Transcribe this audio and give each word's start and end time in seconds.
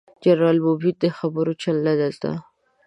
جنرال 0.23 0.57
مبين 0.65 0.95
ده 1.01 1.09
خبرو 1.19 1.51
چل 1.61 1.75
نه 1.85 1.93
دې 1.99 2.09
زده. 2.15 2.31